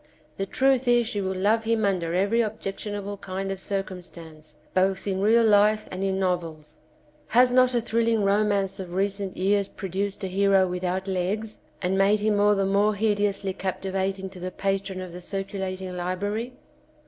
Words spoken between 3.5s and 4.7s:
of circumstance,